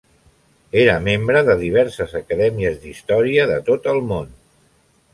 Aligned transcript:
Era 0.83 0.95
membre 1.07 1.43
de 1.51 1.57
diverses 1.59 2.17
acadèmies 2.21 2.83
d'història 2.87 3.49
de 3.55 3.63
tot 3.71 3.89
el 3.97 4.05
món. 4.15 4.37